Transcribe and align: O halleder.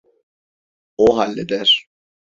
O 0.97 1.15
halleder. 1.19 1.67